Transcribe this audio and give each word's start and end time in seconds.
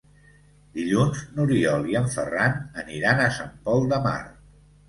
Dilluns 0.77 1.19
n'Oriol 1.35 1.85
i 1.93 1.97
en 2.01 2.09
Ferran 2.15 2.57
aniran 2.85 3.25
a 3.27 3.31
Sant 3.39 3.55
Pol 3.69 3.87
de 3.93 4.05
Mar. 4.09 4.19